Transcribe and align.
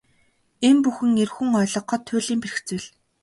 Энэ 0.67 0.81
бүхэн 0.83 1.11
эр 1.23 1.29
хүн 1.35 1.49
ойлгоход 1.61 2.01
туйлын 2.07 2.39
бэрх 2.41 2.57
зүйл. 2.67 2.85